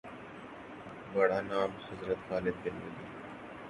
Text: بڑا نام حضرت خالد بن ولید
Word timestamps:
بڑا 1.13 1.39
نام 1.49 1.71
حضرت 1.85 2.19
خالد 2.29 2.55
بن 2.63 2.75
ولید 2.83 3.09